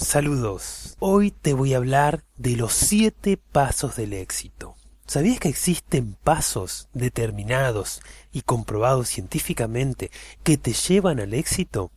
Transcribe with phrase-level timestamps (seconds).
[0.00, 0.96] Saludos.
[0.98, 4.74] Hoy te voy a hablar de los siete pasos del éxito.
[5.06, 8.00] ¿Sabías que existen pasos determinados
[8.32, 10.10] y comprobados científicamente
[10.42, 11.92] que te llevan al éxito?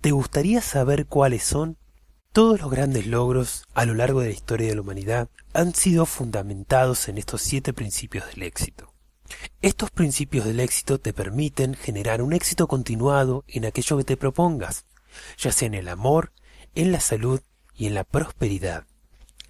[0.00, 1.76] ¿Te gustaría saber cuáles son?
[2.32, 6.06] Todos los grandes logros a lo largo de la historia de la humanidad han sido
[6.06, 8.94] fundamentados en estos siete principios del éxito.
[9.60, 14.86] Estos principios del éxito te permiten generar un éxito continuado en aquello que te propongas,
[15.36, 16.32] ya sea en el amor,
[16.78, 17.40] en la salud
[17.76, 18.84] y en la prosperidad.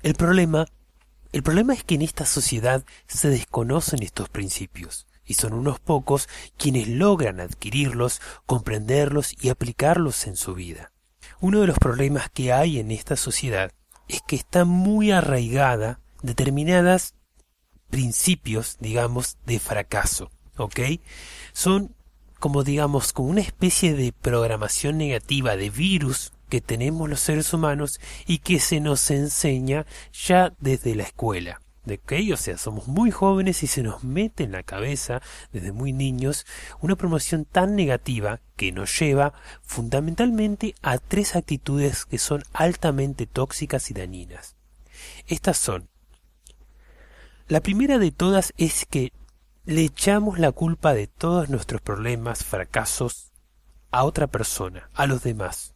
[0.02, 0.64] El problema,
[1.32, 6.26] el problema es que en esta sociedad se desconocen estos principios y son unos pocos
[6.56, 10.90] quienes logran adquirirlos, comprenderlos y aplicarlos en su vida.
[11.38, 13.72] Uno de los problemas que hay en esta sociedad
[14.08, 17.14] es que está muy arraigada determinadas
[17.90, 20.80] principios, digamos, de fracaso, ¿ok?
[21.52, 21.94] Son
[22.38, 28.00] como digamos, como una especie de programación negativa de virus que tenemos los seres humanos
[28.26, 31.60] y que se nos enseña ya desde la escuela.
[31.84, 32.32] ¿De qué?
[32.34, 36.44] O sea, somos muy jóvenes y se nos mete en la cabeza desde muy niños
[36.80, 39.32] una promoción tan negativa que nos lleva
[39.62, 44.56] fundamentalmente a tres actitudes que son altamente tóxicas y dañinas.
[45.28, 45.88] Estas son
[47.48, 49.14] la primera de todas es que
[49.64, 53.32] le echamos la culpa de todos nuestros problemas, fracasos,
[53.90, 55.74] a otra persona, a los demás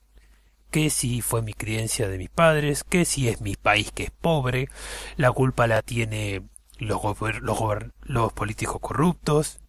[0.73, 4.11] que si fue mi creencia de mis padres, que si es mi país que es
[4.11, 4.71] pobre,
[5.17, 6.43] la culpa la tiene
[6.79, 7.01] los,
[7.43, 9.61] los, políticos corruptos.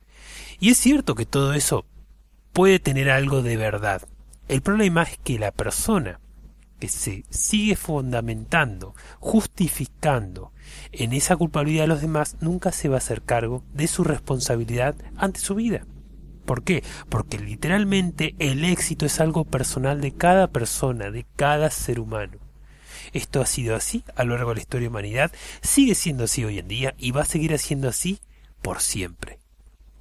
[0.60, 1.86] Y es cierto que todo eso
[2.54, 4.02] puede tener algo de verdad.
[4.48, 6.22] El problema es que la persona
[6.80, 10.54] que se sigue fundamentando, justificando
[10.94, 14.96] en esa culpabilidad de los demás, nunca se va a hacer cargo de su responsabilidad
[15.18, 15.86] ante su vida.
[16.46, 16.84] ¿Por qué?
[17.10, 22.38] Porque literalmente el éxito es algo personal de cada persona, de cada ser humano.
[23.14, 26.26] Esto ha sido así a lo largo de la historia de la humanidad, sigue siendo
[26.26, 28.20] así hoy en día y va a seguir siendo así
[28.62, 29.40] por siempre.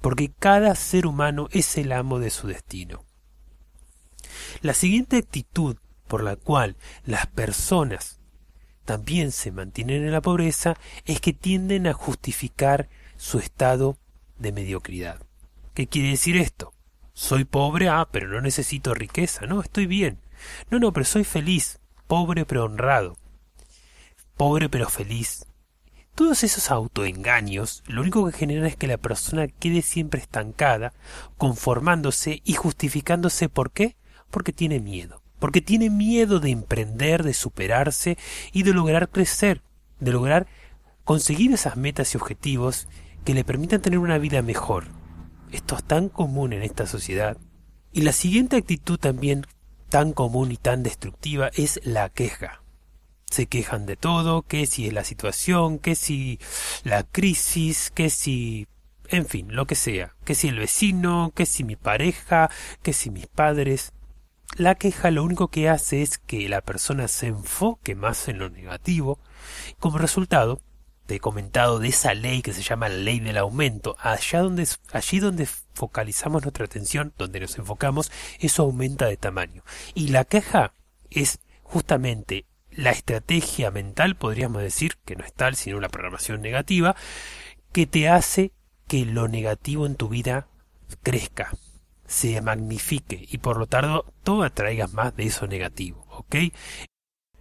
[0.01, 3.03] Porque cada ser humano es el amo de su destino.
[4.61, 5.77] La siguiente actitud
[6.07, 8.19] por la cual las personas
[8.85, 13.97] también se mantienen en la pobreza es que tienden a justificar su estado
[14.37, 15.21] de mediocridad.
[15.73, 16.71] ¿Qué quiere decir esto?
[17.13, 20.19] Soy pobre, ah, pero no necesito riqueza, no, estoy bien.
[20.69, 23.17] No, no, pero soy feliz, pobre pero honrado.
[24.37, 25.47] Pobre pero feliz.
[26.13, 30.93] Todos esos autoengaños lo único que generan es que la persona quede siempre estancada,
[31.37, 33.95] conformándose y justificándose por qué?
[34.29, 35.23] Porque tiene miedo.
[35.39, 38.19] Porque tiene miedo de emprender, de superarse
[38.51, 39.63] y de lograr crecer,
[39.99, 40.45] de lograr
[41.03, 42.87] conseguir esas metas y objetivos
[43.25, 44.85] que le permitan tener una vida mejor,
[45.53, 47.37] esto es tan común en esta sociedad.
[47.91, 49.45] Y la siguiente actitud también
[49.89, 52.63] tan común y tan destructiva es la queja.
[53.29, 56.39] Se quejan de todo, que si es la situación, que si
[56.83, 58.67] la crisis, que si
[59.09, 62.49] en fin, lo que sea, que si el vecino, que si mi pareja,
[62.81, 63.93] que si mis padres.
[64.57, 68.49] La queja lo único que hace es que la persona se enfoque más en lo
[68.49, 69.19] negativo.
[69.79, 70.61] Como resultado,
[71.05, 74.67] te he comentado de esa ley que se llama la ley del aumento, allá donde,
[74.91, 79.63] allí donde focalizamos nuestra atención, donde nos enfocamos, eso aumenta de tamaño.
[79.93, 80.73] Y la queja
[81.09, 86.95] es justamente la estrategia mental, podríamos decir, que no es tal, sino una programación negativa,
[87.71, 88.51] que te hace
[88.87, 90.47] que lo negativo en tu vida
[91.01, 91.51] crezca,
[92.07, 96.35] se magnifique y por lo tanto tú atraigas más de eso negativo, ¿ok?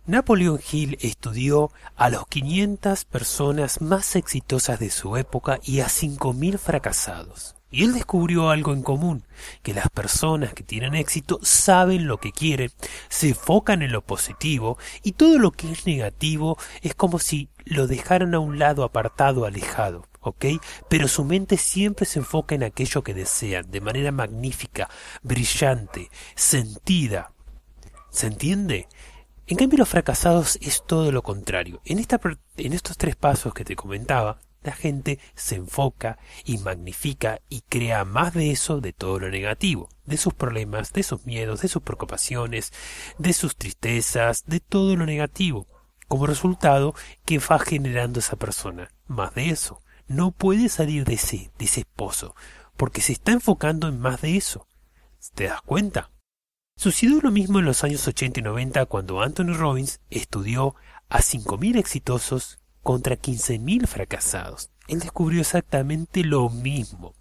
[0.04, 6.58] Napoleon Hill estudió a los 500 personas más exitosas de su época y a 5.000
[6.58, 7.54] fracasados.
[7.70, 9.24] Y él descubrió algo en común,
[9.62, 12.70] que las personas que tienen éxito saben lo que quieren,
[13.08, 17.86] se enfocan en lo positivo y todo lo que es negativo es como si lo
[17.86, 20.08] dejaran a un lado apartado, alejado.
[20.20, 20.46] ¿ok?
[20.88, 24.90] Pero su mente siempre se enfoca en aquello que desean, de manera magnífica,
[25.22, 27.32] brillante, sentida.
[28.10, 28.88] ¿Se entiende?
[29.46, 31.80] En cambio, los fracasados es todo lo contrario.
[31.84, 32.20] En, esta,
[32.56, 38.04] en estos tres pasos que te comentaba, la gente se enfoca y magnifica y crea
[38.04, 41.82] más de eso de todo lo negativo, de sus problemas, de sus miedos, de sus
[41.82, 42.72] preocupaciones,
[43.18, 45.66] de sus tristezas, de todo lo negativo,
[46.06, 46.94] como resultado
[47.24, 48.92] que va generando esa persona.
[49.08, 52.36] Más de eso, no puede salir de ese, de ese pozo,
[52.76, 54.68] porque se está enfocando en más de eso.
[55.34, 56.10] ¿Te das cuenta?
[56.76, 60.74] Sucedió lo mismo en los años 80 y 90 cuando Anthony Robbins estudió
[61.08, 64.70] a 5.000 exitosos contra 15.000 fracasados.
[64.88, 67.14] Él descubrió exactamente lo mismo.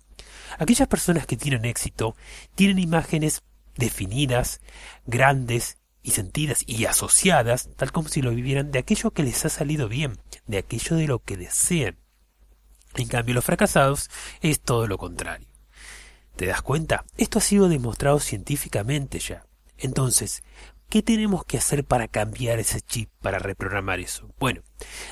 [0.57, 2.15] Aquellas personas que tienen éxito
[2.55, 3.43] tienen imágenes
[3.75, 4.61] definidas,
[5.05, 9.49] grandes y sentidas y asociadas, tal como si lo vivieran de aquello que les ha
[9.49, 11.97] salido bien, de aquello de lo que desean.
[12.95, 14.09] En cambio, los fracasados
[14.41, 15.47] es todo lo contrario.
[16.41, 17.05] ¿Te das cuenta?
[17.17, 19.45] Esto ha sido demostrado científicamente ya.
[19.77, 20.41] Entonces,
[20.89, 24.27] ¿qué tenemos que hacer para cambiar ese chip, para reprogramar eso?
[24.39, 24.63] Bueno,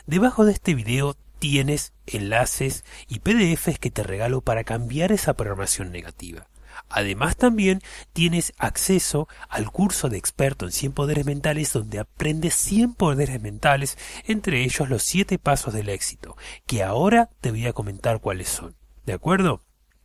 [0.08, 5.92] debajo de este video tienes enlaces y PDFs que te regalo para cambiar esa programación
[5.92, 6.48] negativa.
[6.90, 12.96] Además también tienes acceso al curso de experto en 100 poderes mentales donde aprendes 100
[12.96, 16.36] poderes mentales, entre ellos los 7 pasos del éxito,
[16.66, 18.76] que ahora te voy a comentar cuáles son.
[19.06, 19.62] ¿De acuerdo?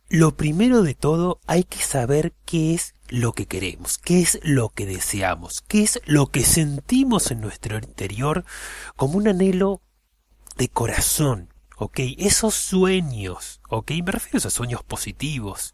[0.09, 4.69] Lo primero de todo hay que saber qué es lo que queremos, qué es lo
[4.69, 8.45] que deseamos, qué es lo que sentimos en nuestro interior
[8.95, 9.81] como un anhelo
[10.57, 11.99] de corazón, ¿ok?
[12.19, 13.91] Esos sueños, ¿ok?
[14.05, 15.73] Me refiero a esos sueños positivos.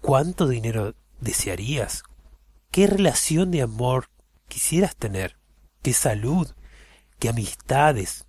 [0.00, 2.02] ¿Cuánto dinero desearías?
[2.72, 4.10] ¿Qué relación de amor
[4.48, 5.38] quisieras tener?
[5.80, 6.50] ¿Qué salud?
[7.20, 8.26] ¿Qué amistades?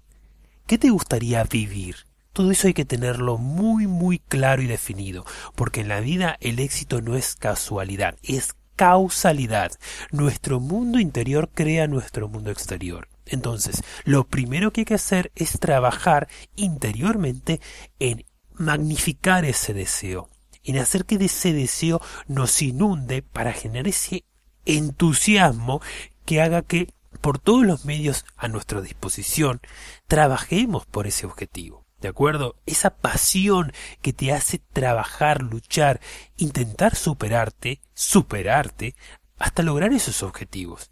[0.68, 2.06] ¿Qué te gustaría vivir?
[2.36, 5.24] Todo eso hay que tenerlo muy muy claro y definido,
[5.56, 9.72] porque en la vida el éxito no es casualidad, es causalidad.
[10.12, 13.08] Nuestro mundo interior crea nuestro mundo exterior.
[13.26, 16.28] Entonces, lo primero que hay que hacer es trabajar
[16.58, 17.62] interiormente
[18.00, 20.28] en magnificar ese deseo,
[20.66, 24.26] en hacer que ese deseo nos inunde para generar ese
[24.66, 25.82] entusiasmo
[26.26, 26.90] que haga que
[27.22, 29.62] por todos los medios a nuestra disposición
[30.06, 31.85] trabajemos por ese objetivo.
[32.06, 32.56] ¿De acuerdo?
[32.68, 33.74] Esa pasión
[34.04, 36.00] que te hace trabajar, luchar,
[36.38, 38.96] intentar superarte, superarte,
[39.40, 40.92] hasta lograr esos objetivos.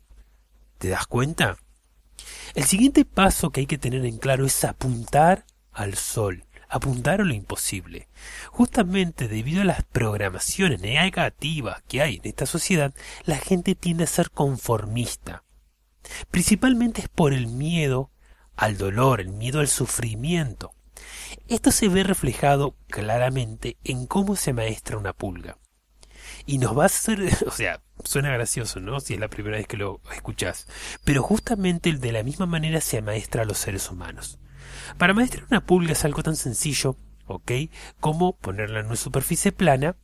[0.80, 1.60] ¿Te das cuenta?
[2.56, 7.26] El siguiente paso que hay que tener en claro es apuntar al sol, apuntar a
[7.26, 8.08] lo imposible.
[8.50, 12.92] Justamente debido a las programaciones negativas que hay en esta sociedad,
[13.24, 15.44] la gente tiende a ser conformista.
[16.32, 18.10] Principalmente es por el miedo
[18.56, 20.73] al dolor, el miedo al sufrimiento.
[21.48, 25.58] Esto se ve reflejado claramente en cómo se maestra una pulga.
[26.46, 29.00] Y nos va a hacer, o sea, suena gracioso, ¿no?
[29.00, 30.68] Si es la primera vez que lo escuchás.
[31.04, 34.40] Pero justamente de la misma manera se maestra a los seres humanos.
[34.98, 36.98] Para maestrar una pulga es algo tan sencillo,
[37.28, 37.52] ¿ok?
[38.00, 39.96] Como ponerla en una superficie plana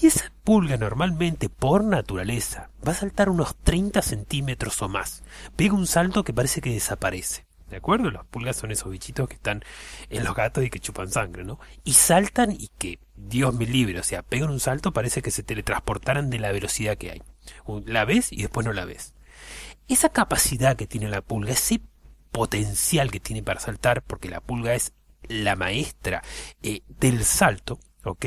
[0.00, 5.22] y esa pulga normalmente, por naturaleza, va a saltar unos 30 centímetros o más.
[5.56, 7.46] Pega un salto que parece que desaparece.
[7.70, 8.10] ¿De acuerdo?
[8.10, 9.62] Las pulgas son esos bichitos que están
[10.08, 11.60] en los gatos y que chupan sangre, ¿no?
[11.84, 15.42] Y saltan y que, Dios me libre, o sea, pegan un salto, parece que se
[15.42, 17.22] teletransportaran de la velocidad que hay.
[17.84, 19.14] La ves y después no la ves.
[19.88, 21.80] Esa capacidad que tiene la pulga, ese
[22.32, 24.92] potencial que tiene para saltar, porque la pulga es
[25.28, 26.22] la maestra
[26.62, 28.26] eh, del salto, ¿ok?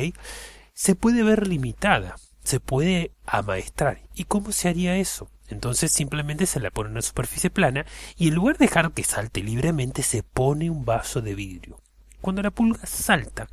[0.74, 4.02] Se puede ver limitada, se puede amaestrar.
[4.14, 5.30] ¿Y cómo se haría eso?
[5.50, 7.86] Entonces simplemente se la pone en una superficie plana
[8.18, 11.82] y en lugar de dejar que salte libremente se pone un vaso de vidrio.
[12.22, 13.50] Cuando la pulga salta,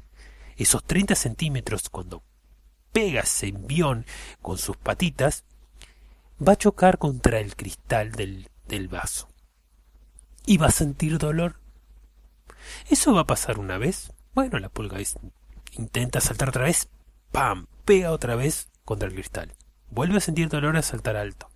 [0.57, 2.23] esos 30 centímetros, cuando
[2.93, 4.07] pega ese envión
[4.41, 5.45] con sus patitas,
[6.47, 9.29] va a chocar contra el cristal del, del vaso.
[10.47, 11.57] Y va a sentir dolor.
[12.89, 14.13] ¿Eso va a pasar una vez?
[14.35, 14.99] Bueno, la pulga
[15.73, 16.89] intenta saltar otra vez,
[17.33, 17.67] ¡pam!
[17.85, 19.55] pega otra vez contra el cristal.
[19.91, 21.50] Vuelve a sentir dolor a saltar alto.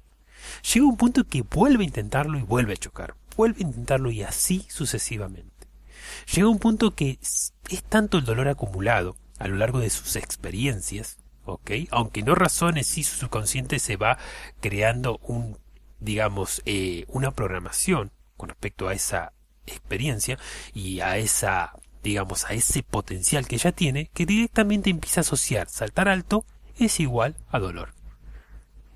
[0.72, 4.22] Llega un punto que vuelve a intentarlo y vuelve a chocar, vuelve a intentarlo y
[4.22, 5.68] así sucesivamente.
[6.32, 7.52] Llega un punto que es
[7.88, 11.70] tanto el dolor acumulado a lo largo de sus experiencias, ¿ok?
[11.90, 14.18] Aunque no razone si su subconsciente se va
[14.60, 15.58] creando un,
[16.00, 19.32] digamos, eh, una programación con respecto a esa
[19.66, 20.38] experiencia
[20.72, 25.68] y a esa, digamos, a ese potencial que ella tiene, que directamente empieza a asociar
[25.68, 26.46] saltar alto
[26.78, 27.93] es igual a dolor.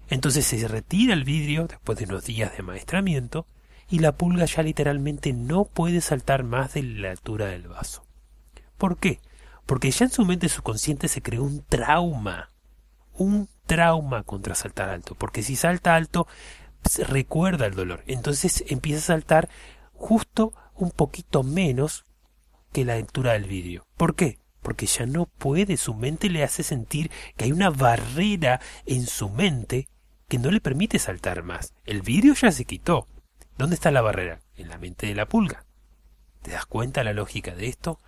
[0.09, 3.47] Entonces se retira el vidrio después de unos días de maestramiento
[3.91, 8.05] y la pulga ya literalmente no puede saltar más de la altura del vaso.
[8.77, 9.21] ¿Por qué?
[9.67, 12.51] Porque ya en su mente subconsciente se creó un trauma,
[13.15, 16.27] un trauma contra saltar alto, porque si salta alto
[17.07, 19.49] recuerda el dolor, entonces empieza a saltar
[19.93, 22.05] justo un poquito menos
[22.73, 23.85] que la altura del vidrio.
[23.97, 24.39] ¿Por qué?
[24.63, 29.29] Porque ya no puede, su mente le hace sentir que hay una barrera en su
[29.29, 29.89] mente
[30.29, 31.73] que no le permite saltar más.
[31.85, 33.07] El vidrio ya se quitó,
[33.59, 34.39] ¿Dónde está la barrera?
[34.57, 35.65] En la mente de la pulga.
[36.43, 37.99] ¿Te das cuenta la lógica de esto?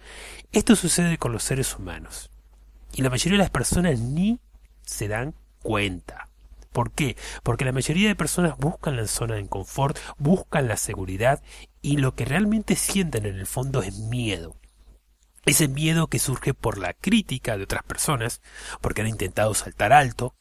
[0.52, 2.30] Esto sucede con los seres humanos.
[2.94, 4.38] Y la mayoría de las personas ni
[4.82, 6.28] se dan cuenta.
[6.72, 7.16] ¿Por qué?
[7.42, 11.42] Porque la mayoría de personas buscan la zona de confort, buscan la seguridad
[11.82, 14.54] y lo que realmente sienten en el fondo es miedo.
[15.46, 18.40] Ese miedo que surge por la crítica de otras personas,
[18.80, 20.36] porque han intentado saltar alto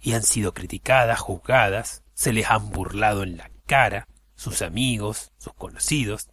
[0.00, 5.52] y han sido criticadas, juzgadas, se les han burlado en la cara, sus amigos, sus
[5.54, 6.28] conocidos.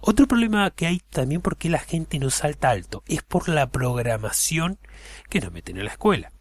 [0.00, 4.78] Otro problema que hay también porque la gente no salta alto es por la programación
[5.28, 6.32] que nos meten en la escuela.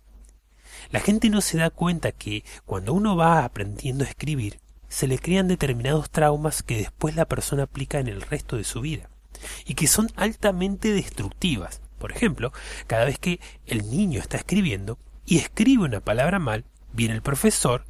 [0.91, 5.19] La gente no se da cuenta que cuando uno va aprendiendo a escribir, se le
[5.19, 9.09] crean determinados traumas que después la persona aplica en el resto de su vida
[9.65, 11.81] y que son altamente destructivas.
[11.97, 12.53] Por ejemplo,
[12.87, 17.85] cada vez que el niño está escribiendo y escribe una palabra mal, viene el profesor,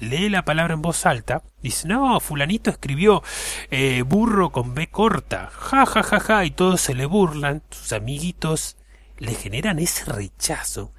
[0.00, 3.22] lee la palabra en voz alta, dice, no, fulanito escribió
[3.70, 7.92] eh, burro con B corta, ja, ja, ja, ja, y todos se le burlan, sus
[7.92, 8.76] amiguitos
[9.18, 10.92] le generan ese rechazo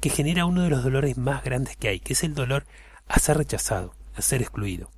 [0.00, 2.64] que genera uno de los dolores más grandes que hay, que es el dolor
[3.08, 4.90] a ser rechazado, a ser excluido.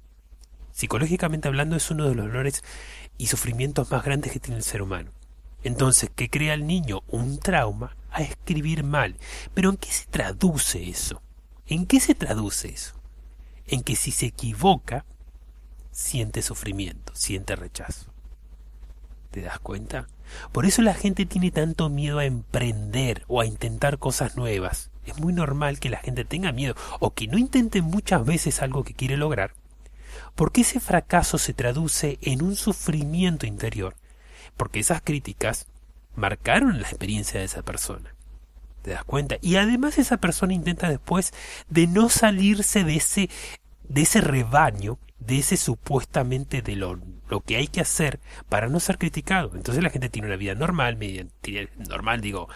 [0.70, 2.64] Psicológicamente hablando es uno de los dolores
[3.18, 5.10] y sufrimientos más grandes que tiene el ser humano.
[5.64, 9.16] Entonces, que crea el niño un trauma a escribir mal.
[9.54, 11.22] Pero ¿en qué se traduce eso?
[11.66, 12.94] ¿En qué se traduce eso?
[13.66, 15.04] En que si se equivoca,
[15.90, 18.12] siente sufrimiento, siente rechazo.
[19.30, 20.08] ¿Te das cuenta?
[20.52, 24.90] Por eso la gente tiene tanto miedo a emprender o a intentar cosas nuevas.
[25.06, 28.84] Es muy normal que la gente tenga miedo o que no intente muchas veces algo
[28.84, 29.54] que quiere lograr,
[30.34, 33.96] porque ese fracaso se traduce en un sufrimiento interior,
[34.56, 35.66] porque esas críticas
[36.14, 38.14] marcaron la experiencia de esa persona.
[38.82, 39.36] ¿Te das cuenta?
[39.40, 41.32] Y además esa persona intenta después
[41.68, 43.30] de no salirse de ese
[43.88, 48.80] de ese rebaño, de ese supuestamente de lo, lo que hay que hacer para no
[48.80, 49.52] ser criticado.
[49.54, 50.98] Entonces la gente tiene una vida normal,
[51.88, 52.48] normal digo,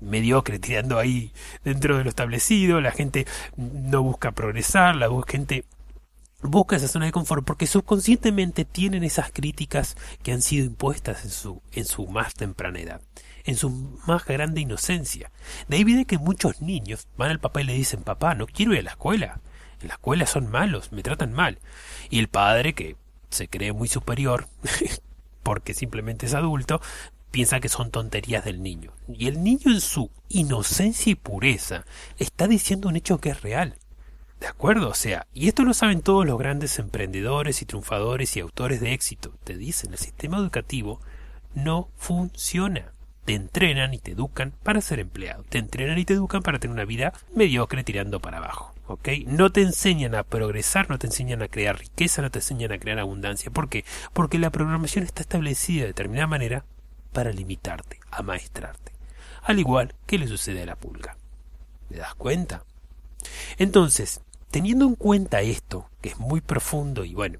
[0.00, 1.32] mediocre, tirando ahí
[1.64, 5.64] dentro de lo establecido, la gente no busca progresar, la gente
[6.42, 11.30] busca esa zona de confort porque subconscientemente tienen esas críticas que han sido impuestas en
[11.30, 13.00] su, en su más temprana edad,
[13.44, 13.70] en su
[14.06, 15.32] más grande inocencia.
[15.68, 18.72] De ahí viene que muchos niños van al papá y le dicen, papá, no quiero
[18.72, 19.40] ir a la escuela,
[19.80, 21.58] en la escuela son malos, me tratan mal.
[22.10, 22.96] Y el padre, que
[23.30, 24.48] se cree muy superior,
[25.42, 26.80] porque simplemente es adulto,
[27.30, 28.92] piensa que son tonterías del niño.
[29.08, 31.84] Y el niño en su inocencia y pureza
[32.18, 33.76] está diciendo un hecho que es real.
[34.40, 34.88] ¿De acuerdo?
[34.88, 38.92] O sea, y esto lo saben todos los grandes emprendedores y triunfadores y autores de
[38.92, 39.34] éxito.
[39.44, 41.00] Te dicen, el sistema educativo
[41.54, 42.92] no funciona.
[43.24, 45.44] Te entrenan y te educan para ser empleado.
[45.48, 48.74] Te entrenan y te educan para tener una vida mediocre tirando para abajo.
[48.86, 49.08] ¿ok?
[49.26, 52.78] No te enseñan a progresar, no te enseñan a crear riqueza, no te enseñan a
[52.78, 53.50] crear abundancia.
[53.50, 53.84] ¿Por qué?
[54.12, 56.64] Porque la programación está establecida de determinada manera
[57.12, 58.92] para limitarte, a maestrarte.
[59.42, 61.16] Al igual que le sucede a la pulga.
[61.88, 62.64] ¿Te das cuenta?
[63.58, 67.38] Entonces, teniendo en cuenta esto, que es muy profundo y bueno,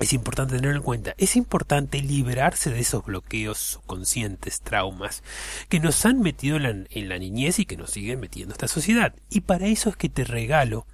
[0.00, 1.14] es importante tenerlo en cuenta.
[1.18, 5.22] Es importante liberarse de esos bloqueos subconscientes, traumas,
[5.68, 9.14] que nos han metido en la, niñez y que nos siguen metiendo esta sociedad.
[9.28, 10.86] Y para eso es que te regalo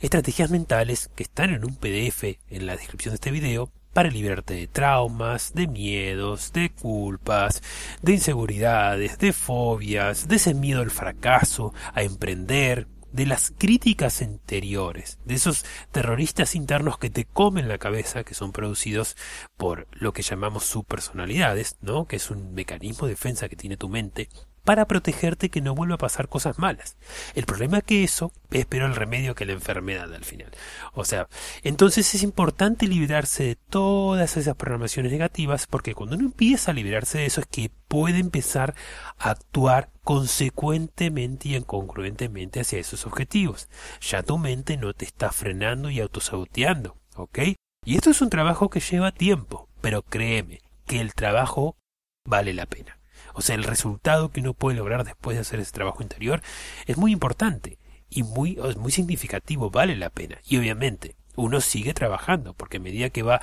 [0.00, 4.54] estrategias mentales que están en un PDF en la descripción de este video para liberarte
[4.54, 7.62] de traumas, de miedos, de culpas,
[8.00, 15.18] de inseguridades, de fobias, de ese miedo al fracaso, a emprender, de las críticas anteriores,
[15.24, 19.16] de esos terroristas internos que te comen la cabeza, que son producidos
[19.56, 22.06] por lo que llamamos subpersonalidades, ¿no?
[22.06, 24.28] que es un mecanismo de defensa que tiene tu mente,
[24.68, 26.98] para protegerte que no vuelva a pasar cosas malas.
[27.34, 30.50] El problema es que eso es pero el remedio que la enfermedad al final.
[30.92, 31.26] O sea,
[31.62, 37.16] entonces es importante librarse de todas esas programaciones negativas porque cuando uno empieza a liberarse
[37.16, 38.74] de eso es que puede empezar
[39.16, 43.70] a actuar consecuentemente y incongruentemente hacia esos objetivos.
[44.02, 47.38] Ya tu mente no te está frenando y autosaboteando, ¿ok?
[47.86, 51.78] Y esto es un trabajo que lleva tiempo, pero créeme que el trabajo
[52.26, 52.97] vale la pena.
[53.38, 56.42] O sea, el resultado que uno puede lograr después de hacer ese trabajo interior
[56.86, 57.78] es muy importante
[58.10, 60.40] y muy, muy significativo, vale la pena.
[60.44, 63.40] Y obviamente uno sigue trabajando porque a medida que va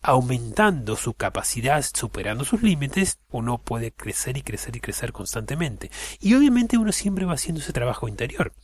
[0.00, 5.90] aumentando su capacidad, superando sus límites, uno puede crecer y crecer y crecer constantemente.
[6.18, 8.54] Y obviamente uno siempre va haciendo ese trabajo interior.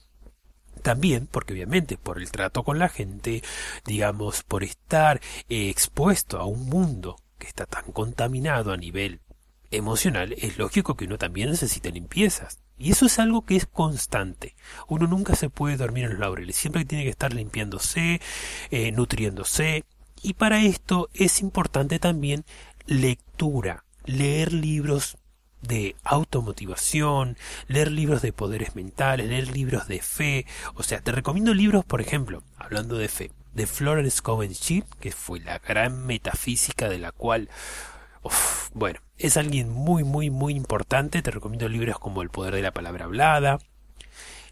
[0.81, 3.43] También, porque obviamente por el trato con la gente,
[3.85, 5.21] digamos, por estar
[5.51, 9.21] eh, expuesto a un mundo que está tan contaminado a nivel
[9.71, 12.61] emocional, es lógico que uno también necesite limpiezas.
[12.79, 14.55] Y eso es algo que es constante.
[14.87, 18.21] Uno nunca se puede dormir en los laureles, siempre tiene que estar limpiándose,
[18.71, 19.85] eh, nutriéndose.
[20.23, 22.45] Y para esto es importante también
[22.87, 25.17] lectura, leer libros
[25.63, 30.47] de automotivación, leer libros de poderes mentales, leer libros de fe.
[30.75, 34.53] O sea, te recomiendo libros, por ejemplo, hablando de fe, de Florence Cohen
[35.01, 37.49] que fue la gran metafísica de la cual
[38.75, 41.23] bueno, es alguien muy, muy, muy importante.
[41.23, 43.59] Te recomiendo libros como El poder de la palabra hablada,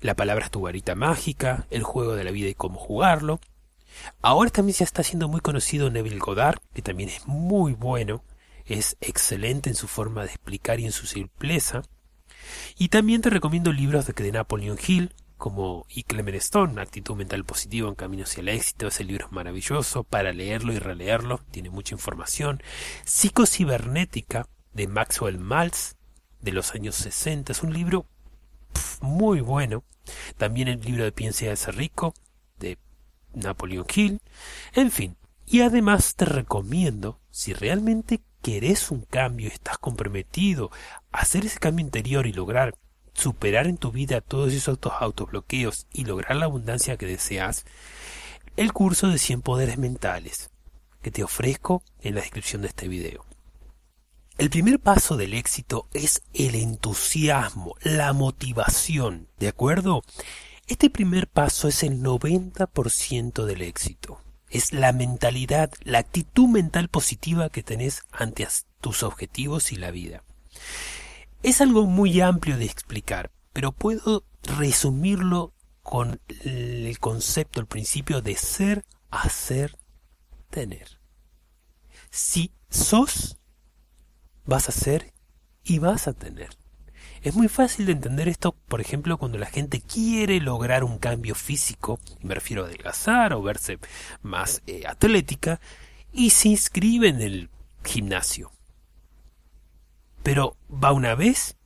[0.00, 3.40] La palabra es tu varita mágica, El juego de la vida y cómo jugarlo.
[4.23, 8.25] Ahora también se está haciendo muy conocido Neville Goddard, que también es muy bueno,
[8.64, 11.83] es excelente en su forma de explicar y en su simpleza.
[12.76, 17.44] Y también te recomiendo libros de, de Napoleon Hill, como Y Clement Stone, Actitud Mental
[17.44, 18.88] Positiva en Camino hacia el Éxito.
[18.88, 22.62] Ese libro es maravilloso para leerlo y releerlo, tiene mucha información.
[23.04, 25.96] Psicocibernética de Maxwell Maltz
[26.40, 28.06] de los años 60, es un libro
[29.00, 29.84] muy bueno.
[30.36, 32.14] También el libro de Piense y rico
[32.58, 32.78] de
[33.32, 34.20] Napoleon Hill.
[34.74, 40.70] En fin, y además te recomiendo, si realmente querés un cambio, estás comprometido
[41.12, 42.74] a hacer ese cambio interior y lograr
[43.14, 47.64] superar en tu vida todos esos autobloqueos y lograr la abundancia que deseas,
[48.56, 50.50] el curso de 100 poderes mentales
[51.02, 53.25] que te ofrezco en la descripción de este video.
[54.37, 60.02] El primer paso del éxito es el entusiasmo, la motivación, ¿de acuerdo?
[60.66, 64.21] Este primer paso es el 90% del éxito.
[64.49, 68.49] Es la mentalidad, la actitud mental positiva que tenés ante
[68.80, 70.25] tus objetivos y la vida.
[71.44, 74.24] Es algo muy amplio de explicar, pero puedo
[74.56, 79.76] resumirlo con el concepto, el principio de ser, hacer,
[80.48, 81.02] tener.
[82.08, 83.36] Si sos,
[84.46, 85.12] vas a ser
[85.62, 86.48] y vas a tener.
[87.20, 91.34] Es muy fácil de entender esto, por ejemplo, cuando la gente quiere lograr un cambio
[91.34, 93.78] físico, me refiero a adelgazar o verse
[94.22, 95.60] más eh, atlética,
[96.10, 97.50] y se inscribe en el
[97.84, 98.53] gimnasio
[100.25, 101.57] pero va una vez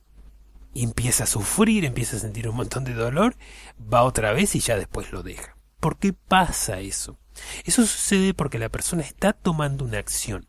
[0.75, 3.35] empieza a sufrir, empieza a sentir un montón de dolor,
[3.81, 5.57] va otra vez y ya después lo deja.
[5.79, 7.17] ¿Por qué pasa eso?
[7.63, 10.47] Eso sucede porque la persona está tomando una acción,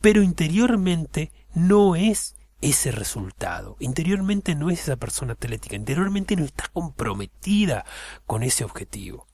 [0.00, 3.76] pero interiormente no es ese resultado.
[3.80, 7.84] Interiormente no es esa persona atlética, interiormente no está comprometida
[8.24, 9.26] con ese objetivo.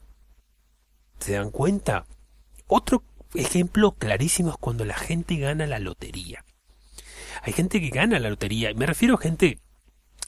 [1.19, 2.07] ¿Se dan cuenta?
[2.67, 6.45] Otro ejemplo clarísimo es cuando la gente gana la lotería.
[7.43, 9.61] Hay gente que gana la lotería, me refiero a gente,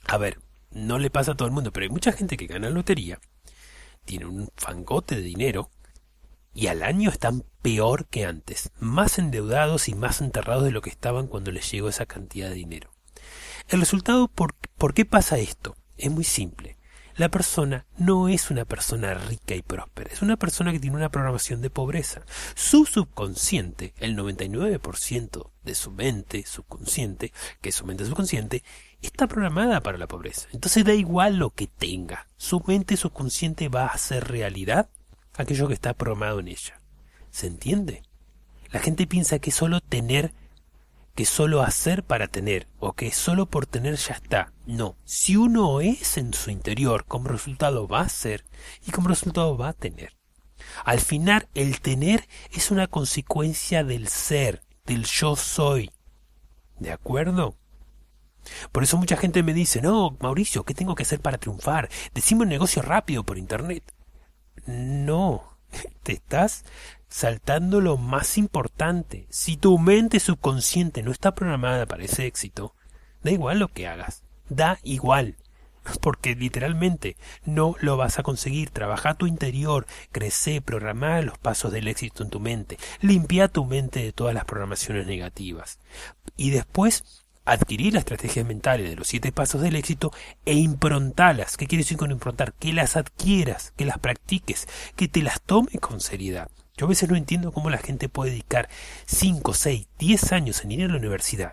[0.07, 2.68] a ver, no le pasa a todo el mundo, pero hay mucha gente que gana
[2.68, 3.20] la lotería,
[4.05, 5.70] tiene un fangote de dinero,
[6.53, 10.90] y al año están peor que antes, más endeudados y más enterrados de lo que
[10.90, 12.90] estaban cuando les llegó esa cantidad de dinero.
[13.68, 15.77] El resultado, ¿por, ¿por qué pasa esto?
[15.96, 16.69] Es muy simple.
[17.16, 21.11] La persona no es una persona rica y próspera, es una persona que tiene una
[21.11, 22.23] programación de pobreza.
[22.55, 28.62] Su subconsciente, el 99% de su mente subconsciente, que es su mente subconsciente,
[29.03, 30.49] está programada para la pobreza.
[30.53, 32.29] Entonces da igual lo que tenga.
[32.37, 34.88] Su mente subconsciente va a hacer realidad
[35.35, 36.81] aquello que está programado en ella.
[37.31, 38.03] ¿Se entiende?
[38.70, 40.33] La gente piensa que solo tener
[41.14, 44.53] que solo hacer para tener o que solo por tener ya está.
[44.66, 48.44] No, si uno es en su interior, como resultado va a ser
[48.87, 50.16] y como resultado va a tener.
[50.85, 55.90] Al final, el tener es una consecuencia del ser, del yo soy.
[56.79, 57.57] ¿De acuerdo?
[58.73, 61.90] Por eso mucha gente me dice, no, Mauricio, ¿qué tengo que hacer para triunfar?
[62.14, 63.92] Decime un negocio rápido por Internet.
[64.66, 65.59] No,
[66.03, 66.64] te estás
[67.11, 69.27] saltando lo más importante.
[69.29, 72.75] Si tu mente subconsciente no está programada para ese éxito,
[73.23, 75.37] da igual lo que hagas, da igual.
[76.01, 78.70] Porque literalmente no lo vas a conseguir.
[78.70, 84.01] Trabaja tu interior, crece, programa los pasos del éxito en tu mente, limpia tu mente
[84.01, 85.79] de todas las programaciones negativas.
[86.37, 90.12] Y después adquirir las estrategias mentales de los siete pasos del éxito
[90.44, 91.57] e improntalas.
[91.57, 92.53] ¿Qué quiere decir con improntar?
[92.53, 96.49] Que las adquieras, que las practiques, que te las tomes con seriedad.
[96.81, 98.71] Yo a veces no entiendo cómo la gente puede dedicar
[99.05, 101.53] 5, 6, 10 años en ir a la universidad,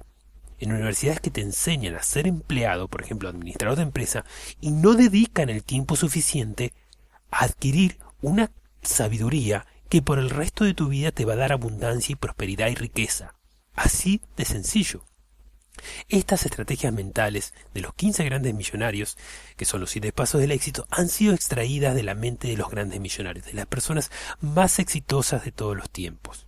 [0.58, 4.24] en universidades que te enseñan a ser empleado, por ejemplo, administrador de empresa,
[4.62, 6.72] y no dedican el tiempo suficiente
[7.30, 11.52] a adquirir una sabiduría que por el resto de tu vida te va a dar
[11.52, 13.36] abundancia y prosperidad y riqueza.
[13.76, 15.04] Así de sencillo.
[16.10, 19.18] Estas estrategias mentales de los 15 grandes millonarios,
[19.56, 22.70] que son los siete pasos del éxito, han sido extraídas de la mente de los
[22.70, 24.12] grandes millonarios, de las personas
[24.42, 26.48] más exitosas de todos los tiempos.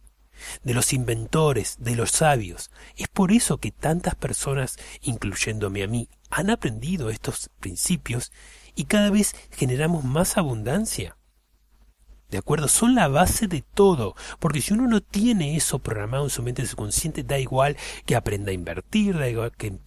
[0.63, 2.72] de los inventores, de los sabios.
[2.96, 8.32] Es por eso que tantas personas, incluyéndome a mí, han aprendido estos principios
[8.74, 11.18] y cada vez generamos más abundancia.
[12.30, 12.68] ¿De acuerdo?
[12.68, 14.15] Son la base de todo.
[14.39, 18.52] Porque si uno no tiene eso programado en su mente subconsciente, da igual que aprenda
[18.52, 19.80] a invertir, da igual que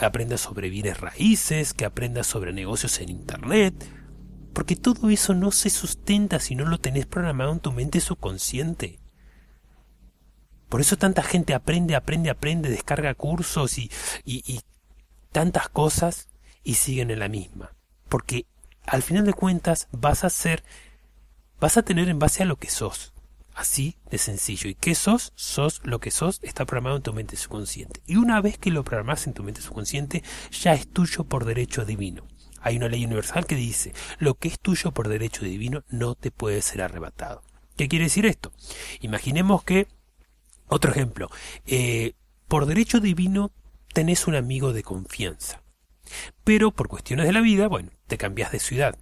[0.00, 3.74] aprenda sobre bienes raíces, que aprenda sobre negocios en Internet.
[4.54, 8.98] Porque todo eso no se sustenta si no lo tenés programado en tu mente subconsciente.
[10.70, 13.90] Por eso tanta gente aprende, aprende, aprende, descarga cursos y,
[14.24, 14.60] y, y
[15.32, 16.28] tantas cosas
[16.64, 17.72] y siguen en la misma.
[18.08, 18.46] Porque
[18.86, 20.64] al final de cuentas vas a ser
[21.60, 23.12] vas a tener en base a lo que sos.
[23.54, 24.70] Así de sencillo.
[24.70, 25.32] ¿Y qué sos?
[25.36, 28.00] Sos lo que sos, está programado en tu mente subconsciente.
[28.06, 31.84] Y una vez que lo programas en tu mente subconsciente, ya es tuyo por derecho
[31.84, 32.26] divino.
[32.62, 36.30] Hay una ley universal que dice, lo que es tuyo por derecho divino no te
[36.30, 37.42] puede ser arrebatado.
[37.76, 38.52] ¿Qué quiere decir esto?
[39.00, 39.88] Imaginemos que,
[40.68, 41.30] otro ejemplo,
[41.66, 42.14] eh,
[42.48, 43.52] por derecho divino
[43.92, 45.62] tenés un amigo de confianza.
[46.44, 48.98] Pero por cuestiones de la vida, bueno, te cambias de ciudad.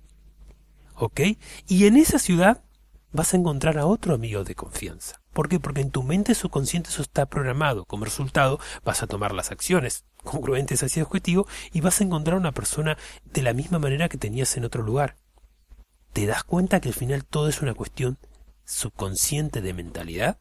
[0.99, 1.21] ¿Ok?
[1.67, 2.65] Y en esa ciudad
[3.13, 5.23] vas a encontrar a otro amigo de confianza.
[5.33, 5.61] ¿Por qué?
[5.61, 7.85] Porque en tu mente subconsciente eso está programado.
[7.85, 12.37] Como resultado, vas a tomar las acciones congruentes hacia el objetivo y vas a encontrar
[12.37, 15.17] a una persona de la misma manera que tenías en otro lugar.
[16.13, 18.19] ¿Te das cuenta que al final todo es una cuestión
[18.65, 20.39] subconsciente de mentalidad?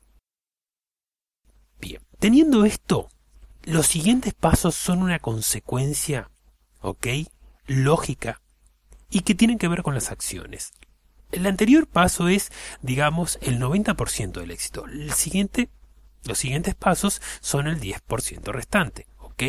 [1.80, 3.10] Bien, teniendo esto,
[3.64, 6.32] los siguientes pasos son una consecuencia,
[6.82, 7.08] ¿ok?
[7.68, 8.42] Lógica
[9.10, 10.74] y que tienen que ver con las acciones.
[11.32, 14.86] El anterior paso es, digamos, el 90% del éxito.
[14.86, 15.70] El siguiente,
[16.24, 19.44] los siguientes pasos son el 10% restante, ¿ok?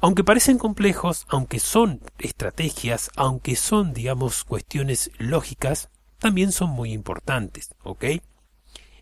[0.00, 7.70] Aunque parecen complejos, aunque son estrategias, aunque son, digamos, cuestiones lógicas, también son muy importantes,
[7.82, 8.04] ¿ok?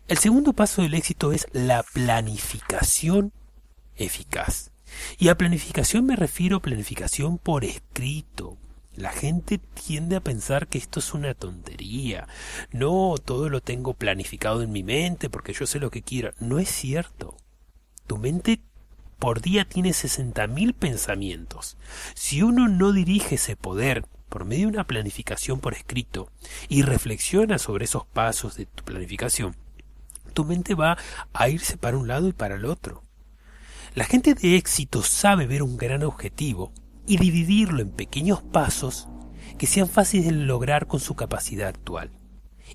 [0.07, 3.31] El segundo paso del éxito es la planificación
[3.95, 4.71] eficaz.
[5.17, 8.57] Y a planificación me refiero a planificación por escrito,
[9.01, 12.27] la gente tiende a pensar que esto es una tontería.
[12.71, 16.31] No, todo lo tengo planificado en mi mente porque yo sé lo que quiero.
[16.39, 17.35] No es cierto.
[18.07, 18.61] Tu mente
[19.19, 19.93] por día tiene
[20.49, 21.77] mil pensamientos.
[22.13, 26.31] Si uno no dirige ese poder por medio de una planificación por escrito
[26.69, 29.55] y reflexiona sobre esos pasos de tu planificación,
[30.33, 30.97] tu mente va
[31.33, 33.03] a irse para un lado y para el otro.
[33.93, 36.71] La gente de éxito sabe ver un gran objetivo
[37.05, 39.07] y dividirlo en pequeños pasos
[39.57, 42.11] que sean fáciles de lograr con su capacidad actual.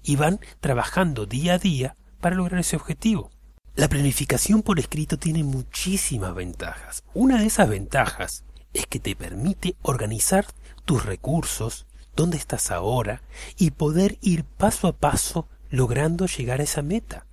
[0.02, 3.30] Y van trabajando día a día para lograr ese objetivo.
[3.74, 7.04] La planificación por escrito tiene muchísimas ventajas.
[7.12, 10.46] Una de esas ventajas es que te permite organizar
[10.84, 13.22] tus recursos, dónde estás ahora,
[13.56, 17.26] y poder ir paso a paso logrando llegar a esa meta.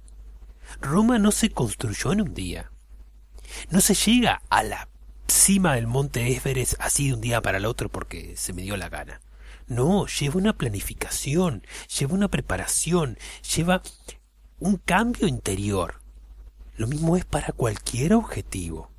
[0.81, 2.71] Roma no se construyó en un día.
[3.69, 4.89] No se llega a la
[5.27, 8.77] cima del monte Everest así de un día para el otro porque se me dio
[8.77, 9.21] la gana.
[9.67, 11.63] No, lleva una planificación,
[11.97, 13.17] lleva una preparación,
[13.55, 13.81] lleva
[14.59, 16.01] un cambio interior.
[16.75, 18.89] Lo mismo es para cualquier objetivo.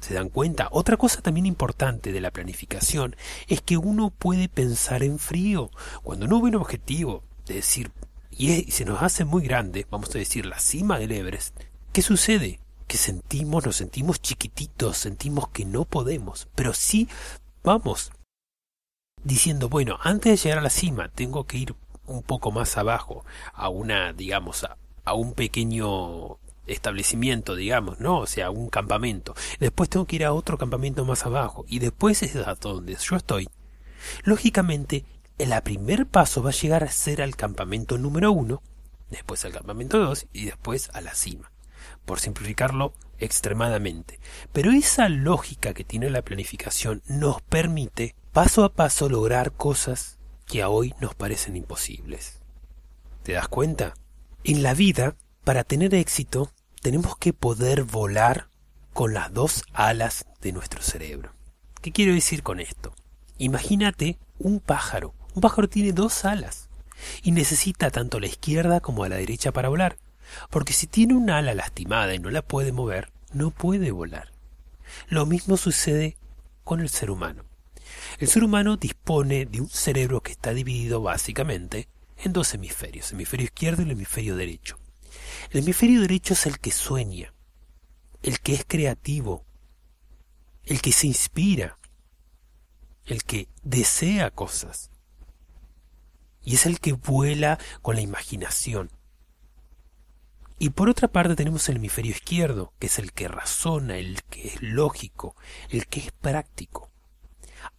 [0.00, 0.68] ¿Se dan cuenta?
[0.70, 3.16] Otra cosa también importante de la planificación
[3.48, 5.70] es que uno puede pensar en frío.
[6.02, 7.90] Cuando uno ve un objetivo, de decir,
[8.30, 11.58] y, se nos hace muy grande, vamos a decir, la cima del Everest,
[11.92, 12.60] ¿qué sucede?
[12.86, 17.08] Que sentimos, nos sentimos chiquititos, sentimos que no podemos, pero sí
[17.62, 18.12] vamos
[19.22, 21.74] diciendo, bueno, antes de llegar a la cima tengo que ir
[22.06, 28.18] un poco más abajo, a una, digamos, a, a un pequeño establecimiento, digamos, ¿no?
[28.18, 29.34] O sea, un campamento.
[29.58, 33.16] Después tengo que ir a otro campamento más abajo y después es a donde yo
[33.16, 33.48] estoy.
[34.24, 35.04] Lógicamente,
[35.38, 38.62] el primer paso va a llegar a ser al campamento número uno,
[39.10, 41.53] después al campamento dos y después a la cima
[42.04, 44.20] por simplificarlo extremadamente.
[44.52, 50.62] Pero esa lógica que tiene la planificación nos permite paso a paso lograr cosas que
[50.62, 52.40] a hoy nos parecen imposibles.
[53.22, 53.94] ¿Te das cuenta?
[54.42, 56.50] En la vida, para tener éxito,
[56.82, 58.48] tenemos que poder volar
[58.92, 61.32] con las dos alas de nuestro cerebro.
[61.80, 62.94] ¿Qué quiero decir con esto?
[63.38, 65.14] Imagínate un pájaro.
[65.34, 66.68] Un pájaro tiene dos alas
[67.22, 69.96] y necesita tanto la izquierda como a la derecha para volar
[70.50, 74.32] porque si tiene un ala lastimada y no la puede mover, no puede volar.
[75.08, 76.16] Lo mismo sucede
[76.62, 77.44] con el ser humano.
[78.18, 83.16] El ser humano dispone de un cerebro que está dividido básicamente en dos hemisferios, el
[83.16, 84.78] hemisferio izquierdo y el hemisferio derecho.
[85.50, 87.34] El hemisferio derecho es el que sueña,
[88.22, 89.44] el que es creativo,
[90.64, 91.78] el que se inspira,
[93.04, 94.90] el que desea cosas.
[96.42, 98.90] Y es el que vuela con la imaginación
[100.58, 104.48] Y por otra parte tenemos el hemisferio izquierdo, que es el que razona, el que
[104.48, 105.34] es lógico,
[105.70, 106.90] el que es práctico.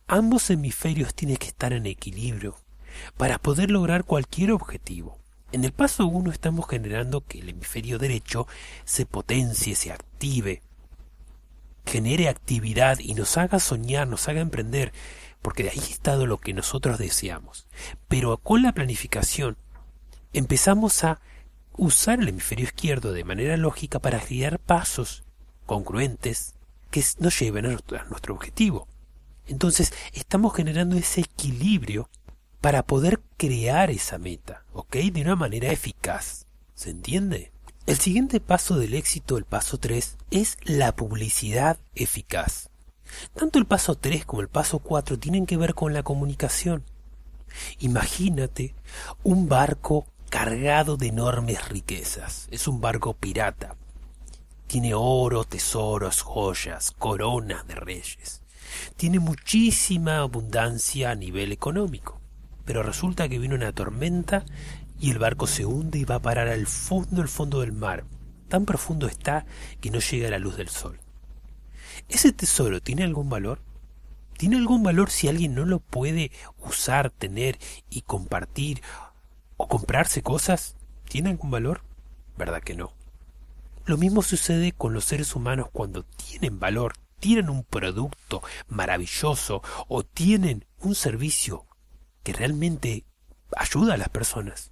[0.08, 2.58] Ambos hemisferios tienen que estar en equilibrio
[3.18, 5.18] para poder lograr cualquier objetivo.
[5.52, 8.48] En el paso 1 estamos generando que el hemisferio derecho
[8.84, 10.62] se potencie, se active,
[11.86, 14.92] genere actividad y nos haga soñar, nos haga emprender,
[15.42, 17.68] porque de ahí está lo que nosotros deseamos.
[18.08, 19.58] Pero con la planificación
[20.34, 21.22] empezamos a
[21.78, 25.24] usar el hemisferio izquierdo de manera lógica para crear pasos
[25.66, 26.54] congruentes
[26.92, 27.70] que nos lleven a
[28.10, 28.88] nuestro objetivo.
[29.48, 32.10] Entonces estamos generando ese equilibrio
[32.62, 34.96] para poder crear esa meta, ¿ok?
[34.96, 36.48] De una manera eficaz.
[36.74, 37.52] ¿Se entiende?
[37.86, 42.70] El siguiente paso del éxito, el paso 3, es la publicidad eficaz.
[43.36, 46.84] Tanto el paso 3 como el paso 4 tienen que ver con la comunicación.
[47.80, 48.74] Imagínate
[49.24, 52.50] un barco cargado de enormes riquezas.
[52.52, 53.78] Es un barco pirata.
[54.68, 58.44] Tiene oro, tesoros, joyas, coronas de reyes.
[58.98, 62.20] Tiene muchísima abundancia a nivel económico.
[62.66, 64.44] Pero resulta que viene una tormenta
[65.00, 68.04] y el barco se hunde y va a parar al fondo, al fondo del mar.
[68.50, 69.46] Tan profundo está
[69.80, 71.00] que no llega a la luz del sol.
[72.10, 73.62] ¿Ese tesoro tiene algún valor?
[74.38, 77.58] ¿Tiene algún valor si alguien no lo puede usar, tener
[77.90, 78.82] y compartir
[79.58, 80.76] o comprarse cosas?
[81.08, 81.82] ¿Tiene algún valor?
[82.38, 82.94] ¿Verdad que no?
[83.86, 90.04] Lo mismo sucede con los seres humanos cuando tienen valor, tienen un producto maravilloso o
[90.04, 91.66] tienen un servicio
[92.24, 93.06] que realmente
[93.56, 94.72] ayuda a las personas,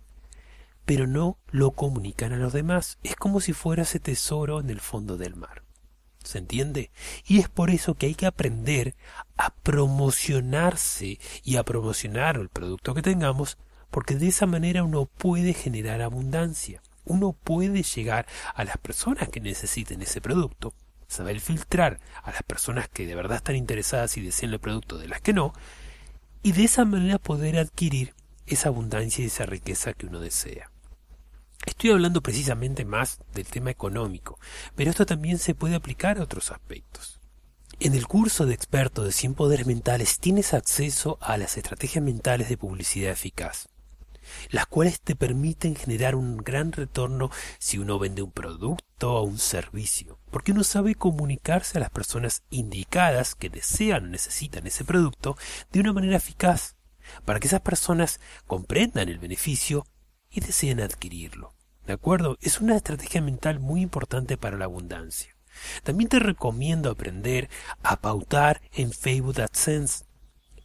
[0.85, 2.97] pero no lo comunican a los demás.
[3.03, 5.63] Es como si fuera ese tesoro en el fondo del mar.
[6.23, 6.89] ¿Se entiende?
[7.25, 8.95] Y es por eso que hay que aprender
[9.37, 13.57] a promocionarse y a promocionar el producto que tengamos,
[13.93, 16.81] porque de esa manera uno puede generar abundancia.
[17.05, 18.25] Uno puede llegar
[18.55, 20.73] a las personas que necesiten ese producto,
[21.07, 25.07] saber filtrar a las personas que de verdad están interesadas y desean el producto de
[25.07, 25.53] las que no,
[26.41, 28.15] y de esa manera poder adquirir
[28.47, 30.71] esa abundancia y esa riqueza que uno desea.
[31.63, 34.39] Estoy hablando precisamente más del tema económico,
[34.75, 37.19] pero esto también se puede aplicar a otros aspectos.
[37.79, 42.49] En el curso de experto de 100 poderes mentales tienes acceso a las estrategias mentales
[42.49, 43.67] de publicidad eficaz
[44.49, 49.39] las cuales te permiten generar un gran retorno si uno vende un producto o un
[49.39, 55.37] servicio, porque uno sabe comunicarse a las personas indicadas que desean o necesitan ese producto
[55.71, 56.75] de una manera eficaz,
[57.25, 59.85] para que esas personas comprendan el beneficio
[60.29, 61.53] y deseen adquirirlo.
[61.85, 62.37] ¿De acuerdo?
[62.41, 65.35] Es una estrategia mental muy importante para la abundancia.
[65.83, 67.49] También te recomiendo aprender
[67.83, 70.05] a pautar en Facebook AdSense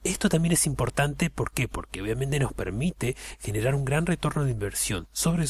[0.04, 1.68] esto también es importante, ¿por qué?
[1.68, 5.46] Porque obviamente nos permite generar un gran retorno de inversión, sobre,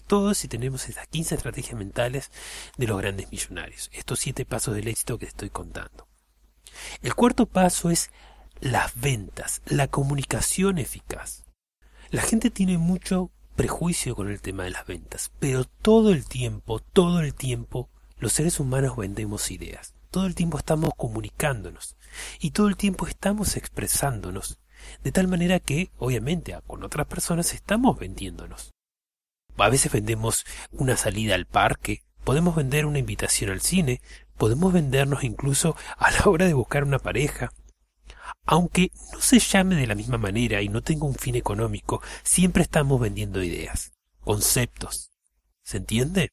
[0.00, 2.30] todo si tenemos esas 15 estrategias mentales
[2.76, 6.06] de los grandes millonarios, estos siete pasos del éxito que estoy contando.
[7.02, 8.10] El cuarto paso es
[8.60, 11.44] las ventas, la comunicación eficaz.
[12.10, 16.80] La gente tiene mucho prejuicio con el tema de las ventas, pero todo el tiempo,
[16.80, 19.97] todo el tiempo, los seres humanos vendemos ideas.
[20.10, 21.96] Todo el tiempo estamos comunicándonos
[22.40, 24.58] y todo el tiempo estamos expresándonos,
[25.02, 28.72] de tal manera que, obviamente, con otras personas estamos vendiéndonos.
[29.58, 34.00] A veces vendemos una salida al parque, podemos vender una invitación al cine,
[34.38, 37.52] podemos vendernos incluso a la hora de buscar una pareja.
[38.46, 42.62] Aunque no se llame de la misma manera y no tenga un fin económico, siempre
[42.62, 45.10] estamos vendiendo ideas, conceptos.
[45.64, 46.30] ¿Se entiende?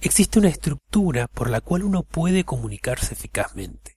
[0.00, 3.96] Existe una estructura por la cual uno puede comunicarse eficazmente.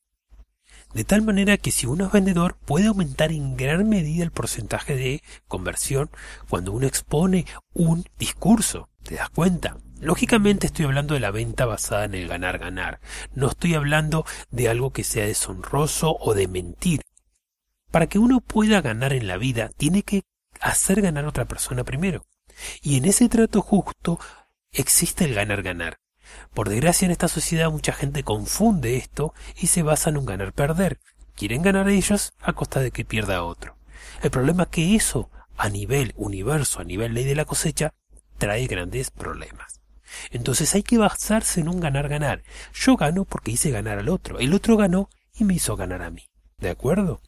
[0.93, 4.95] De tal manera que si uno es vendedor puede aumentar en gran medida el porcentaje
[4.95, 6.09] de conversión
[6.47, 8.89] cuando uno expone un discurso.
[9.03, 9.77] ¿Te das cuenta?
[9.99, 13.01] Lógicamente estoy hablando de la venta basada en el ganar-ganar.
[13.35, 17.01] No estoy hablando de algo que sea deshonroso o de mentir.
[17.91, 20.23] Para que uno pueda ganar en la vida, tiene que
[20.59, 22.25] hacer ganar a otra persona primero.
[22.81, 24.19] Y en ese trato justo
[24.71, 25.99] existe el ganar-ganar.
[26.53, 30.99] Por desgracia en esta sociedad mucha gente confunde esto y se basa en un ganar-perder.
[31.36, 33.77] Quieren ganar ellos a costa de que pierda otro.
[34.21, 37.93] El problema es que eso, a nivel universo, a nivel ley de la cosecha,
[38.38, 39.82] trae grandes problemas.
[40.32, 42.43] Entonces hay que basarse en un ganar-ganar.
[42.73, 44.39] Yo gano porque hice ganar al otro.
[44.39, 46.29] El otro ganó y me hizo ganar a mí.
[46.58, 47.21] ¿De acuerdo?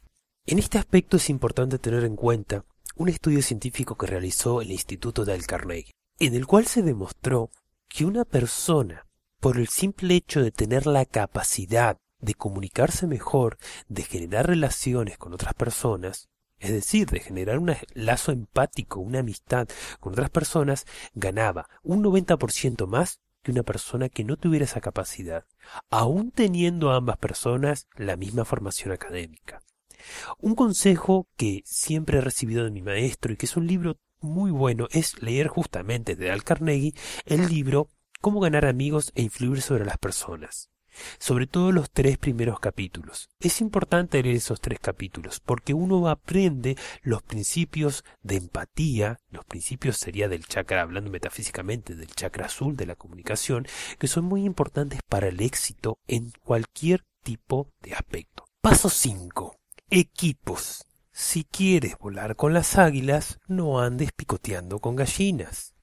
[0.46, 2.64] En este aspecto es importante tener en cuenta
[2.96, 5.92] un estudio científico que realizó el Instituto Dale Carnegie
[6.26, 7.50] en el cual se demostró
[7.88, 9.08] que una persona,
[9.40, 13.58] por el simple hecho de tener la capacidad de comunicarse mejor,
[13.88, 16.28] de generar relaciones con otras personas,
[16.60, 19.66] es decir, de generar un lazo empático, una amistad
[19.98, 25.44] con otras personas, ganaba un 90% más que una persona que no tuviera esa capacidad,
[25.90, 29.60] aun teniendo ambas personas la misma formación académica.
[30.38, 34.50] Un consejo que siempre he recibido de mi maestro y que es un libro muy
[34.50, 36.94] bueno es leer justamente de Al Carnegie
[37.26, 37.88] el libro
[38.20, 40.72] Cómo ganar amigos e influir sobre las personas
[41.18, 43.30] sobre todo los tres primeros capítulos.
[43.40, 49.96] Es importante leer esos tres capítulos porque uno aprende los principios de empatía, los principios
[49.96, 53.66] sería del chakra, hablando metafísicamente del chakra azul de la comunicación,
[53.98, 58.44] que son muy importantes para el éxito en cualquier tipo de aspecto.
[58.60, 59.56] Paso 5.
[59.90, 60.86] Equipos.
[61.12, 65.74] Si quieres volar con las águilas, no andes picoteando con gallinas.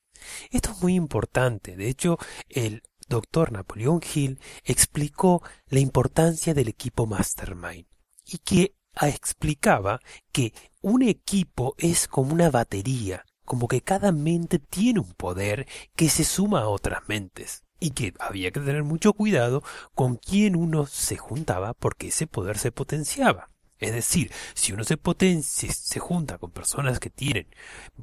[0.50, 1.76] Esto es muy importante.
[1.76, 2.18] De hecho,
[2.50, 7.86] el doctor Napoleón Hill explicó la importancia del equipo Mastermind
[8.26, 10.00] y que explicaba
[10.32, 16.10] que un equipo es como una batería, como que cada mente tiene un poder que
[16.10, 19.64] se suma a otras mentes y que había que tener mucho cuidado
[19.94, 23.50] con quién uno se juntaba porque ese poder se potenciaba.
[23.80, 27.48] Es decir, si uno se potencia, se junta con personas que tienen,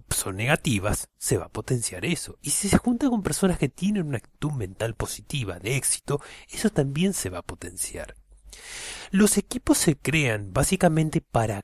[0.09, 2.39] son negativas, se va a potenciar eso.
[2.41, 6.71] Y si se junta con personas que tienen una actitud mental positiva, de éxito, eso
[6.71, 8.17] también se va a potenciar.
[9.11, 11.62] Los equipos se crean básicamente para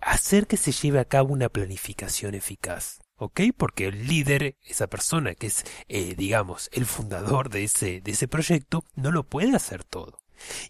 [0.00, 2.98] hacer que se lleve a cabo una planificación eficaz.
[3.16, 3.40] ¿ok?
[3.56, 8.26] Porque el líder, esa persona que es, eh, digamos, el fundador de ese, de ese
[8.26, 10.18] proyecto, no lo puede hacer todo.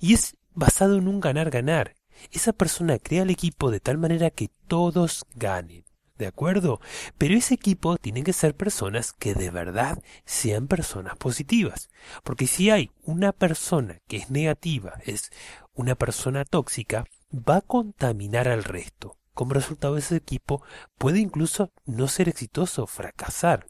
[0.00, 1.94] Y es basado en un ganar-ganar
[2.30, 5.84] esa persona crea el equipo de tal manera que todos ganen.
[6.18, 6.80] ¿De acuerdo?
[7.18, 11.90] Pero ese equipo tiene que ser personas que de verdad sean personas positivas.
[12.22, 15.30] Porque si hay una persona que es negativa, es
[15.72, 19.18] una persona tóxica, va a contaminar al resto.
[19.34, 20.62] Como resultado ese equipo
[20.98, 23.66] puede incluso no ser exitoso, fracasar.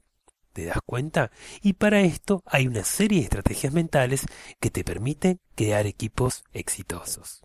[0.53, 1.31] ¿Te das cuenta?
[1.63, 4.27] Y para esto hay una serie de estrategias mentales
[4.61, 7.43] que te permiten crear equipos exitosos.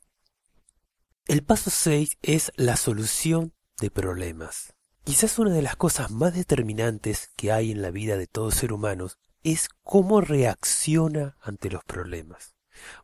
[1.28, 4.74] El paso 6 es la solución de problemas.
[5.04, 8.72] Quizás una de las cosas más determinantes que hay en la vida de todo ser
[8.72, 9.10] humano
[9.44, 12.56] es cómo reacciona ante los problemas.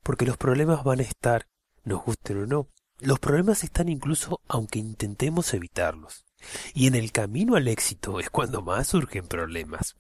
[0.04, 1.50] Porque los problemas van a estar,
[1.84, 2.70] nos gusten o no.
[3.00, 6.24] Los problemas están incluso aunque intentemos evitarlos.
[6.74, 9.98] Y en el camino al éxito es cuando más surgen problemas.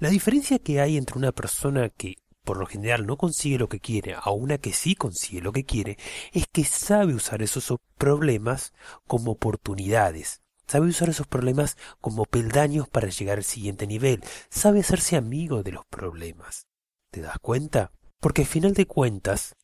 [0.00, 3.80] La diferencia que hay entre una persona que por lo general no consigue lo que
[3.80, 5.98] quiere a una que sí consigue lo que quiere,
[6.32, 8.72] es que sabe usar esos problemas
[9.06, 10.42] como oportunidades.
[10.66, 14.22] Sabe usar esos problemas como peldaños para llegar al siguiente nivel.
[14.48, 16.66] Sabe hacerse amigo de los problemas.
[17.10, 17.92] ¿Te das cuenta?
[18.20, 19.56] Porque al final de cuentas,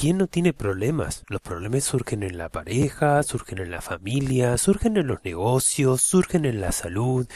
[0.00, 1.24] ¿Quién no tiene problemas?
[1.28, 6.46] Los problemas surgen en la pareja, surgen en la familia, surgen en los negocios, surgen
[6.46, 7.28] en la salud,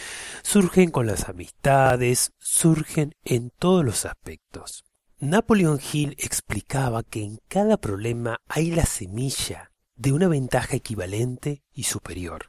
[0.42, 4.86] surgen con las amistades, surgen en todos los aspectos.
[5.18, 11.82] Napoleon Hill explicaba que en cada problema hay la semilla de una ventaja equivalente y
[11.82, 12.46] superior.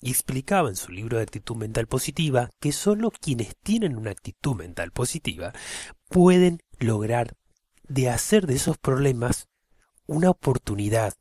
[0.00, 4.56] Y explicaba en su libro de actitud mental positiva que sólo quienes tienen una actitud
[4.56, 5.52] mental positiva
[6.08, 7.36] pueden lograr
[7.90, 9.49] de hacer de esos problemas
[10.10, 11.14] una oportunidad.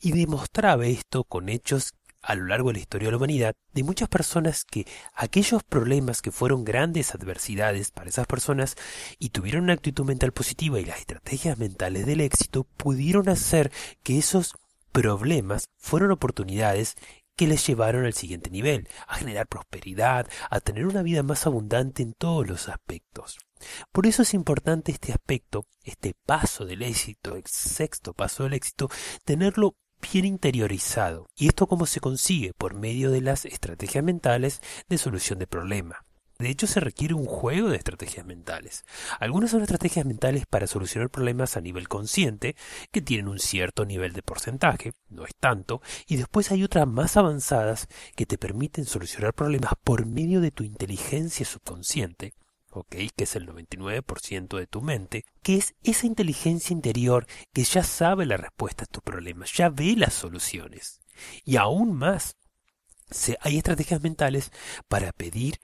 [0.00, 3.82] Y demostraba esto con hechos a lo largo de la historia de la humanidad de
[3.82, 8.76] muchas personas que aquellos problemas que fueron grandes adversidades para esas personas
[9.18, 14.18] y tuvieron una actitud mental positiva y las estrategias mentales del éxito pudieron hacer que
[14.18, 14.54] esos
[14.92, 16.96] problemas fueron oportunidades
[17.36, 22.02] que les llevaron al siguiente nivel, a generar prosperidad, a tener una vida más abundante
[22.02, 23.38] en todos los aspectos.
[23.92, 28.90] Por eso es importante este aspecto, este paso del éxito, el sexto paso del éxito,
[29.24, 29.76] tenerlo
[30.12, 31.28] bien interiorizado.
[31.36, 32.52] ¿Y esto cómo se consigue?
[32.54, 36.04] Por medio de las estrategias mentales de solución de problema.
[36.40, 38.86] De hecho, se requiere un juego de estrategias mentales.
[39.18, 42.56] Algunas son estrategias mentales para solucionar problemas a nivel consciente,
[42.90, 47.18] que tienen un cierto nivel de porcentaje, no es tanto, y después hay otras más
[47.18, 52.32] avanzadas que te permiten solucionar problemas por medio de tu inteligencia subconsciente,
[52.70, 52.96] ¿ok?
[53.16, 58.26] Que es el 99% de tu mente, que es esa inteligencia interior que ya sabe
[58.26, 61.00] la respuesta a tus problemas, ya ve las soluciones.
[61.44, 62.36] Y aún más,
[63.40, 64.50] hay estrategias mentales
[64.88, 65.60] para pedir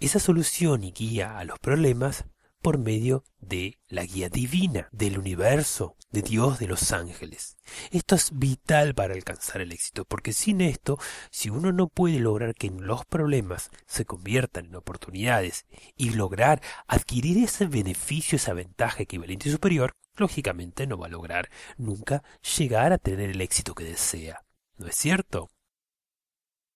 [0.00, 2.24] esa solución y guía a los problemas
[2.64, 7.58] por medio de la guía divina, del universo, de Dios, de los ángeles.
[7.90, 10.98] Esto es vital para alcanzar el éxito, porque sin esto,
[11.30, 17.36] si uno no puede lograr que los problemas se conviertan en oportunidades y lograr adquirir
[17.44, 22.22] ese beneficio, esa ventaja equivalente y superior, lógicamente no va a lograr nunca
[22.56, 24.42] llegar a tener el éxito que desea.
[24.78, 25.50] ¿No es cierto?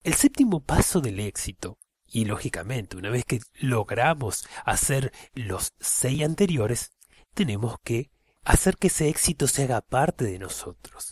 [0.03, 1.79] El séptimo paso del éxito,
[2.11, 6.91] y lógicamente una vez que logramos hacer los seis anteriores,
[7.33, 8.11] tenemos que
[8.43, 11.11] hacer que ese éxito se haga parte de nosotros.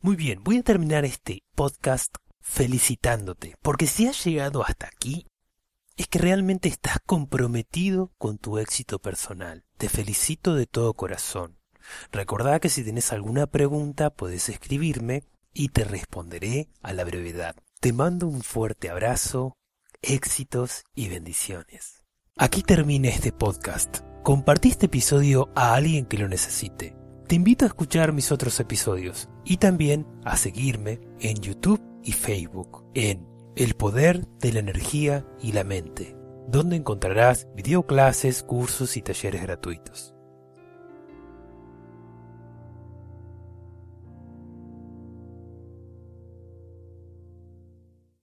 [0.00, 5.26] Muy bien, voy a terminar este podcast felicitándote, porque si has llegado hasta aquí,
[5.96, 9.64] es que realmente estás comprometido con tu éxito personal.
[9.76, 11.58] Te felicito de todo corazón.
[12.10, 17.56] Recordá que si tienes alguna pregunta puedes escribirme y te responderé a la brevedad.
[17.80, 19.56] Te mando un fuerte abrazo,
[20.02, 22.02] éxitos y bendiciones.
[22.36, 23.98] Aquí termina este podcast.
[24.24, 26.96] Compartí este episodio a alguien que lo necesite.
[27.28, 32.84] Te invito a escuchar mis otros episodios y también a seguirme en YouTube y Facebook
[32.94, 33.26] en
[33.56, 36.16] El Poder de la Energía y la Mente,
[36.48, 40.11] donde encontrarás videoclases, cursos y talleres gratuitos.